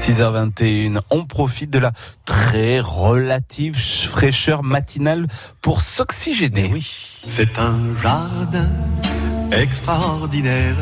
6h21, 0.00 1.00
on 1.10 1.26
profite 1.26 1.68
de 1.70 1.78
la 1.78 1.92
très 2.24 2.80
relative 2.80 3.76
fraîcheur 3.76 4.62
matinale 4.62 5.26
pour 5.60 5.82
s'oxygéner. 5.82 6.70
Oui. 6.72 6.90
C'est 7.26 7.58
un 7.58 7.78
jardin 8.02 8.70
extraordinaire. 9.52 10.74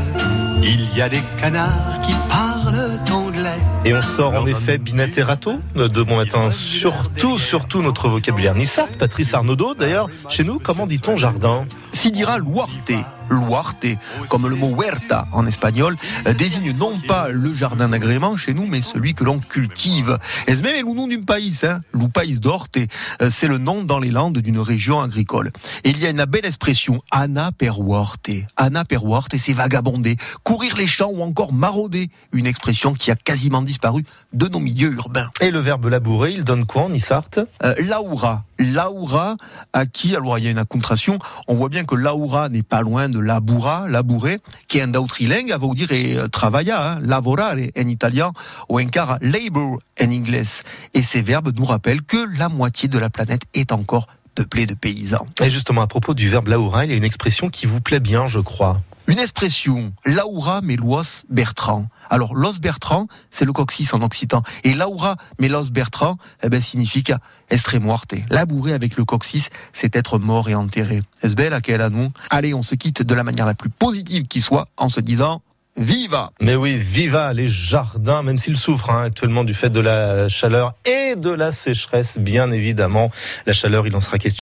Il 0.62 0.96
y 0.96 1.02
a 1.02 1.08
des 1.08 1.22
canards 1.40 2.00
qui 2.02 2.12
parlent 2.28 3.00
anglais. 3.10 3.58
Et 3.84 3.92
on 3.92 4.02
sort 4.02 4.34
en 4.34 4.46
effet 4.46 4.78
binaterato 4.78 5.60
de 5.74 6.02
bon 6.02 6.16
matin. 6.16 6.52
Surtout, 6.52 7.38
surtout 7.38 7.82
notre 7.82 8.08
vocabulaire 8.08 8.54
nissart. 8.54 8.88
Patrice 9.00 9.34
Arnaudot, 9.34 9.74
d'ailleurs, 9.74 10.08
chez 10.28 10.44
nous, 10.44 10.60
comment 10.60 10.86
dit-on 10.86 11.16
jardin? 11.16 11.66
Si 11.92 12.12
dira 12.12 12.38
luarte. 12.38 12.92
Luarte, 13.30 13.86
comme 14.28 14.48
le 14.48 14.56
mot 14.56 14.74
huerta 14.74 15.26
en 15.32 15.46
espagnol, 15.46 15.96
euh, 16.26 16.34
désigne 16.34 16.72
non 16.72 16.98
pas 17.06 17.28
le 17.28 17.54
jardin 17.54 17.88
d'agrément 17.88 18.36
chez 18.36 18.54
nous, 18.54 18.66
mais 18.66 18.82
celui 18.82 19.14
que 19.14 19.24
l'on 19.24 19.38
cultive. 19.38 20.18
Et 20.46 20.56
c'est 20.56 20.62
même 20.62 20.86
le 20.86 20.94
nom 20.94 21.06
d'un 21.06 21.22
pays, 21.22 21.60
hein, 21.62 21.80
le 21.92 22.08
pays 22.08 22.38
d'Orte, 22.40 22.78
euh, 23.22 23.30
c'est 23.30 23.48
le 23.48 23.58
nom 23.58 23.82
dans 23.82 23.98
les 23.98 24.10
Landes 24.10 24.38
d'une 24.38 24.58
région 24.58 25.00
agricole. 25.00 25.50
Et 25.84 25.90
il 25.90 25.98
y 25.98 26.06
a 26.06 26.10
une 26.10 26.24
belle 26.24 26.46
expression, 26.46 27.02
Anna 27.10 27.52
per 27.52 27.72
huarte. 27.78 28.30
Anna 28.56 28.84
per 28.84 28.98
huarte, 29.02 29.36
c'est 29.36 29.52
vagabonder, 29.52 30.16
courir 30.42 30.76
les 30.76 30.86
champs 30.86 31.10
ou 31.10 31.22
encore 31.22 31.52
marauder. 31.52 32.10
Une 32.32 32.46
expression 32.46 32.92
qui 32.92 33.10
a 33.10 33.16
quasiment 33.16 33.62
disparu 33.62 34.04
de 34.32 34.48
nos 34.48 34.60
milieux 34.60 34.92
urbains. 34.92 35.28
Et 35.40 35.50
le 35.50 35.60
verbe 35.60 35.86
labourer, 35.86 36.32
il 36.32 36.44
donne 36.44 36.66
quoi 36.66 36.82
en 36.82 36.90
Nissart 36.90 37.30
euh, 37.62 37.74
Laura. 37.78 38.44
Laura, 38.58 39.36
à 39.72 39.86
qui, 39.86 40.16
alors 40.16 40.38
il 40.38 40.44
y 40.44 40.48
a 40.48 40.50
une 40.50 40.64
contraction, 40.64 41.18
on 41.46 41.54
voit 41.54 41.68
bien 41.68 41.84
que 41.84 41.94
Laura 41.94 42.48
n'est 42.48 42.62
pas 42.62 42.82
loin 42.82 43.08
de 43.08 43.18
labura, 43.18 43.88
labourer, 43.88 44.38
qui 44.66 44.78
est 44.78 44.82
un 44.82 44.88
dautrilingue, 44.88 45.50
va 45.50 45.58
vous 45.58 45.74
dire 45.74 45.92
et 45.92 46.16
travailler, 46.30 46.72
hein, 46.72 46.98
lavorare 47.02 47.56
en 47.76 47.86
italien, 47.86 48.32
ou 48.68 48.80
encore 48.80 49.18
labor 49.20 49.78
en 50.00 50.12
anglais. 50.12 50.42
Et 50.94 51.02
ces 51.02 51.22
verbes 51.22 51.52
nous 51.56 51.64
rappellent 51.64 52.02
que 52.02 52.38
la 52.38 52.48
moitié 52.48 52.88
de 52.88 52.98
la 52.98 53.10
planète 53.10 53.42
est 53.54 53.72
encore 53.72 54.06
peuplée 54.34 54.66
de 54.66 54.74
paysans. 54.74 55.26
Et 55.40 55.50
justement, 55.50 55.82
à 55.82 55.86
propos 55.86 56.14
du 56.14 56.28
verbe 56.28 56.48
laura, 56.48 56.84
il 56.84 56.90
y 56.90 56.94
a 56.94 56.96
une 56.96 57.04
expression 57.04 57.48
qui 57.48 57.66
vous 57.66 57.80
plaît 57.80 58.00
bien, 58.00 58.26
je 58.26 58.38
crois. 58.38 58.80
Une 59.08 59.20
expression, 59.20 59.94
Laura 60.04 60.60
Melois 60.60 61.24
Bertrand. 61.30 61.88
Alors, 62.10 62.34
Los 62.34 62.58
Bertrand, 62.60 63.08
c'est 63.30 63.46
le 63.46 63.54
coccyx 63.54 63.94
en 63.94 64.02
occitan. 64.02 64.42
Et 64.64 64.74
Laura 64.74 65.16
Melos 65.40 65.70
Bertrand, 65.70 66.18
eh 66.42 66.50
ben, 66.50 66.60
signifie 66.60 67.02
estremuarte. 67.48 68.16
Labourer 68.28 68.74
avec 68.74 68.98
le 68.98 69.06
coccyx, 69.06 69.48
c'est 69.72 69.96
être 69.96 70.18
mort 70.18 70.50
et 70.50 70.54
enterré. 70.54 71.02
Est-ce 71.22 71.36
belle 71.36 71.54
à 71.54 71.62
quel 71.62 71.80
nous 71.86 72.10
Allez, 72.28 72.52
on 72.52 72.60
se 72.60 72.74
quitte 72.74 73.00
de 73.02 73.14
la 73.14 73.24
manière 73.24 73.46
la 73.46 73.54
plus 73.54 73.70
positive 73.70 74.26
qui 74.26 74.42
soit 74.42 74.68
en 74.76 74.90
se 74.90 75.00
disant 75.00 75.40
Viva 75.78 76.32
Mais 76.40 76.56
oui, 76.56 76.76
viva 76.76 77.32
les 77.32 77.46
jardins, 77.46 78.22
même 78.24 78.38
s'ils 78.38 78.56
souffrent 78.56 78.90
hein, 78.90 79.04
actuellement 79.04 79.44
du 79.44 79.54
fait 79.54 79.70
de 79.70 79.78
la 79.78 80.28
chaleur 80.28 80.74
et 80.84 81.14
de 81.14 81.30
la 81.30 81.52
sécheresse, 81.52 82.18
bien 82.18 82.50
évidemment. 82.50 83.12
La 83.46 83.52
chaleur, 83.52 83.86
il 83.86 83.94
en 83.94 84.00
sera 84.00 84.18
question. 84.18 84.36